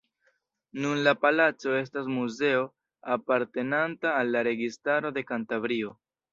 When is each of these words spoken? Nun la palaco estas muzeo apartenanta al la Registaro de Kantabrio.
Nun 0.85 1.03
la 1.07 1.13
palaco 1.25 1.75
estas 1.81 2.09
muzeo 2.15 2.65
apartenanta 3.19 4.17
al 4.23 4.35
la 4.37 4.45
Registaro 4.51 5.17
de 5.21 5.29
Kantabrio. 5.33 5.97